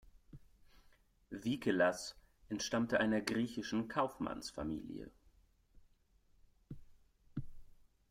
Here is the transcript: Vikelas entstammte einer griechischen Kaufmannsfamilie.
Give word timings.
Vikelas 1.29 2.15
entstammte 2.49 2.99
einer 2.99 3.21
griechischen 3.21 3.87
Kaufmannsfamilie. 3.87 5.11